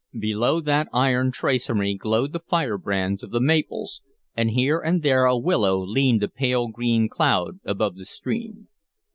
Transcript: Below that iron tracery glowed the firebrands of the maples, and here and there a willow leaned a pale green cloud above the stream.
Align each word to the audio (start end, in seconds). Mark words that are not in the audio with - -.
Below 0.19 0.61
that 0.61 0.87
iron 0.91 1.29
tracery 1.31 1.93
glowed 1.93 2.33
the 2.33 2.39
firebrands 2.39 3.21
of 3.21 3.29
the 3.29 3.39
maples, 3.39 4.01
and 4.35 4.49
here 4.49 4.79
and 4.79 5.03
there 5.03 5.25
a 5.25 5.37
willow 5.37 5.79
leaned 5.85 6.23
a 6.23 6.27
pale 6.27 6.69
green 6.69 7.07
cloud 7.07 7.59
above 7.65 7.97
the 7.97 8.05
stream. 8.05 8.67